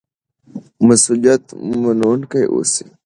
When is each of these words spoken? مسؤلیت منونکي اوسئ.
مسؤلیت 0.87 1.43
منونکي 1.81 2.43
اوسئ. 2.53 2.85